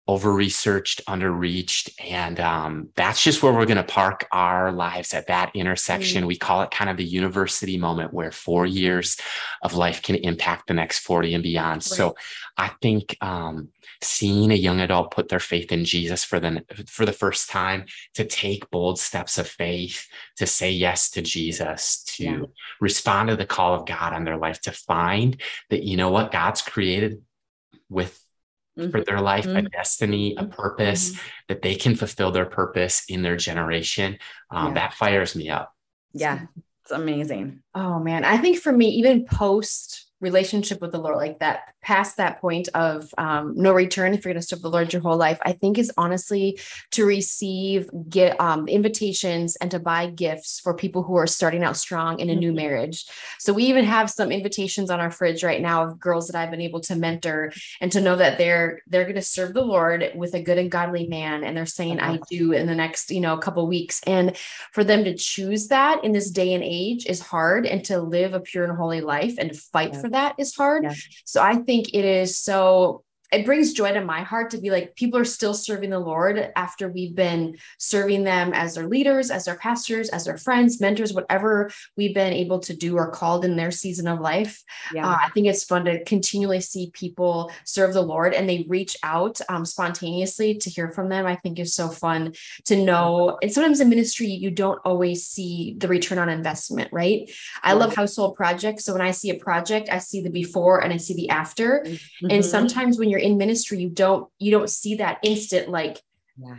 [0.07, 1.89] over researched, underreached.
[1.99, 6.23] And um, that's just where we're going to park our lives at that intersection.
[6.23, 6.27] Mm.
[6.27, 9.17] We call it kind of the university moment where four years
[9.63, 11.77] of life can impact the next 40 and beyond.
[11.77, 11.83] Right.
[11.83, 12.15] So
[12.55, 13.69] I think um,
[14.03, 17.85] seeing a young adult put their faith in Jesus for the, for the first time,
[18.13, 22.41] to take bold steps of faith, to say yes to Jesus, to yeah.
[22.79, 25.41] respond to the call of God on their life, to find
[25.71, 27.23] that, you know what, God's created
[27.89, 28.21] with
[28.77, 28.91] mm-hmm.
[28.91, 29.65] for their life, mm-hmm.
[29.65, 31.27] a destiny, a purpose, mm-hmm.
[31.49, 34.17] that they can fulfill their purpose in their generation.
[34.51, 34.73] Um, yeah.
[34.73, 35.73] That fires me up.
[36.13, 36.45] Yeah,
[36.83, 37.61] it's amazing.
[37.73, 42.17] Oh man, I think for me, even post relationship with the Lord, like that, past
[42.17, 45.17] that point of um, no return, if you're going to serve the Lord your whole
[45.17, 46.59] life, I think is honestly
[46.91, 51.77] to receive get um, invitations and to buy gifts for people who are starting out
[51.77, 52.57] strong in a new mm-hmm.
[52.57, 53.05] marriage.
[53.39, 56.51] So we even have some invitations on our fridge right now of girls that I've
[56.51, 57.51] been able to mentor
[57.81, 60.71] and to know that they're they're going to serve the Lord with a good and
[60.71, 64.35] godly man, and they're saying I do in the next you know couple weeks, and
[64.71, 68.33] for them to choose that in this day and age is hard, and to live
[68.33, 70.01] a pure and holy life and fight yeah.
[70.01, 70.83] for that is hard.
[70.83, 70.93] Yeah.
[71.23, 73.04] So I think it is so
[73.35, 76.51] it brings joy to my heart to be like people are still serving the lord
[76.55, 81.13] after we've been serving them as their leaders as their pastors as their friends mentors
[81.13, 84.63] whatever we've been able to do or called in their season of life.
[84.93, 85.09] Yeah.
[85.09, 88.95] uh, i think it's fun to continually see people serve the lord and they reach
[89.03, 91.25] out um, spontaneously to hear from them.
[91.25, 92.33] I think is so fun
[92.65, 97.29] to know and sometimes in ministry you don't always see the return on investment right?
[97.63, 98.85] I love household projects.
[98.85, 101.83] So when i see a project i see the before and i see the after.
[101.85, 102.27] Mm-hmm.
[102.29, 106.01] and sometimes when you're in ministry you don't you don't see that instant like
[106.37, 106.55] yeah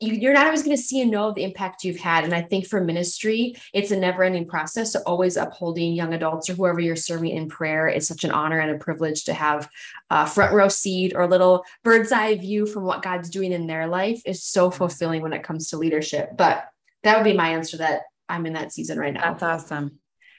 [0.00, 2.24] you, are not always going to see and know the impact you've had.
[2.24, 4.92] And I think for ministry, it's a never ending process.
[4.92, 8.60] So always upholding young adults or whoever you're serving in prayer is such an honor
[8.60, 9.68] and a privilege to have
[10.10, 13.66] a front row seat or a little bird's eye view from what God's doing in
[13.66, 16.36] their life is so fulfilling when it comes to leadership.
[16.36, 16.68] But
[17.02, 19.32] that would be my answer that I'm in that season right now.
[19.32, 19.98] That's awesome.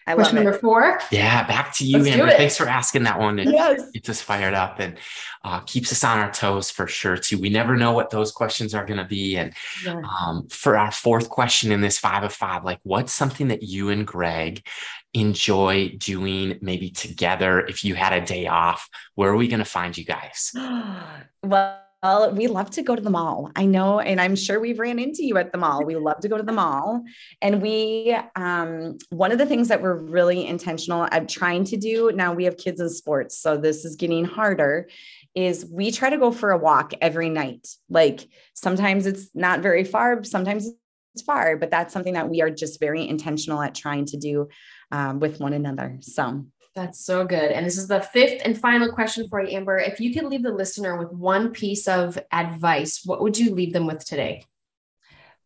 [0.09, 0.99] I Question number four.
[1.11, 2.31] Yeah, back to you, Let's Amber.
[2.31, 3.37] Thanks for asking that one.
[3.37, 3.91] It yes.
[3.91, 4.97] gets us fired up and
[5.43, 7.37] uh, keeps us on our toes for sure, too.
[7.37, 9.37] We never know what those questions are going to be.
[9.37, 9.53] And
[9.85, 10.01] yeah.
[10.19, 13.89] um, for our fourth question in this five of five, like what's something that you
[13.89, 14.65] and Greg
[15.13, 18.89] enjoy doing maybe together if you had a day off?
[19.13, 20.51] Where are we going to find you guys?
[21.43, 23.51] well, well, we love to go to the mall.
[23.55, 25.83] I know, and I'm sure we've ran into you at the mall.
[25.83, 27.03] We love to go to the mall.
[27.41, 32.11] And we, um, one of the things that we're really intentional at trying to do
[32.13, 33.37] now, we have kids in sports.
[33.37, 34.87] So this is getting harder,
[35.35, 37.67] is we try to go for a walk every night.
[37.89, 40.69] Like sometimes it's not very far, sometimes
[41.13, 44.47] it's far, but that's something that we are just very intentional at trying to do
[44.91, 45.97] um, with one another.
[46.01, 46.45] So
[46.79, 47.51] that's so good.
[47.51, 49.77] And this is the fifth and final question for you, Amber.
[49.77, 53.73] If you could leave the listener with one piece of advice, what would you leave
[53.73, 54.45] them with today?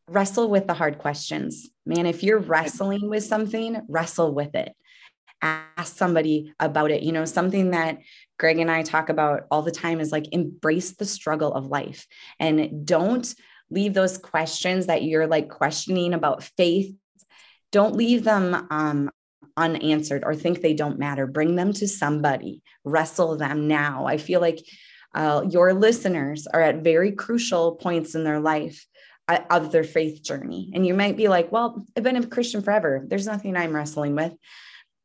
[0.07, 1.69] Wrestle with the hard questions.
[1.85, 4.75] Man, if you're wrestling with something, wrestle with it.
[5.41, 7.01] Ask somebody about it.
[7.01, 7.99] You know, something that
[8.37, 12.05] Greg and I talk about all the time is like embrace the struggle of life
[12.39, 13.33] and don't
[13.71, 16.93] leave those questions that you're like questioning about faith
[17.71, 19.09] don't leave them um,
[19.57, 24.05] unanswered or think they don't matter, bring them to somebody, wrestle them now.
[24.05, 24.59] I feel like
[25.13, 28.85] uh, your listeners are at very crucial points in their life
[29.27, 30.71] uh, of their faith journey.
[30.73, 33.03] And you might be like, well, I've been a Christian forever.
[33.07, 34.33] There's nothing I'm wrestling with.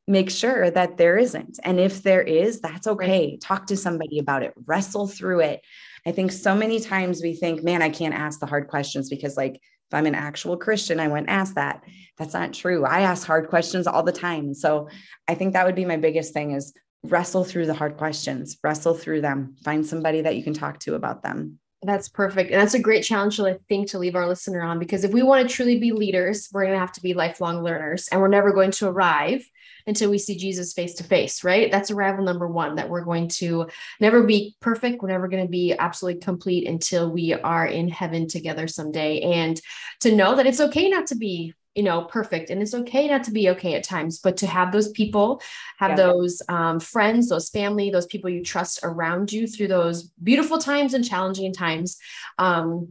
[0.07, 1.61] Make sure that there isn't.
[1.63, 3.37] And if there is, that's okay.
[3.37, 5.61] Talk to somebody about it, wrestle through it.
[6.07, 9.37] I think so many times we think, man, I can't ask the hard questions because,
[9.37, 11.83] like, if I'm an actual Christian, I wouldn't ask that.
[12.19, 12.85] That's not true.
[12.85, 14.53] I ask hard questions all the time.
[14.53, 14.89] So
[15.27, 16.75] I think that would be my biggest thing is
[17.05, 20.95] wrestle through the hard questions, wrestle through them, find somebody that you can talk to
[20.95, 21.59] about them.
[21.83, 22.51] That's perfect.
[22.51, 25.23] And that's a great challenge, I think, to leave our listener on because if we
[25.23, 28.29] want to truly be leaders, we're going to have to be lifelong learners and we're
[28.29, 29.49] never going to arrive
[29.89, 31.71] until we see Jesus face to face, right?
[31.71, 33.67] That's arrival number one that we're going to
[33.99, 35.03] never be perfect.
[35.03, 39.21] We're never going to be absolutely complete until we are in heaven together someday.
[39.23, 39.61] And
[40.01, 43.23] to know that it's okay not to be you know perfect and it's okay not
[43.23, 45.41] to be okay at times but to have those people
[45.79, 45.97] have yeah.
[45.97, 50.93] those um, friends those family those people you trust around you through those beautiful times
[50.95, 51.99] and challenging times
[52.39, 52.89] um,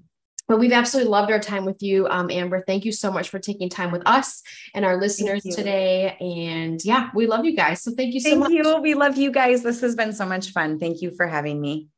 [0.47, 2.63] but we've absolutely loved our time with you, um, Amber.
[2.65, 4.41] Thank you so much for taking time with us
[4.73, 6.17] and our listeners today.
[6.19, 7.81] And yeah, we love you guys.
[7.81, 8.51] So thank you so thank much.
[8.51, 8.81] Thank you.
[8.81, 9.63] We love you guys.
[9.63, 10.79] This has been so much fun.
[10.79, 11.89] Thank you for having me.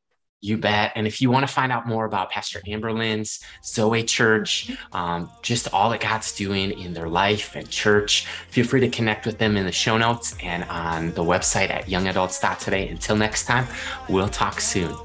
[0.42, 0.92] You bet.
[0.94, 5.30] And if you want to find out more about Pastor Amber Linz Zoe Church, um,
[5.42, 9.36] just all that God's doing in their life and church, feel free to connect with
[9.36, 12.88] them in the show notes and on the website at youngadults.today.
[12.88, 13.66] Until next time,
[14.08, 14.96] we'll talk soon.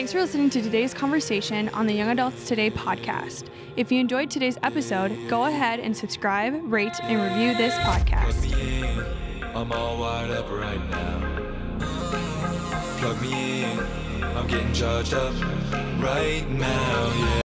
[0.00, 3.48] Thanks for listening to today's conversation on the Young Adults Today podcast.
[3.76, 9.54] If you enjoyed today's episode, go ahead and subscribe, rate, and review this podcast.
[9.54, 11.78] I'm all wired up right now.
[12.96, 13.78] Plug me in,
[14.22, 15.34] I'm getting charged up
[16.00, 17.39] right now, yeah.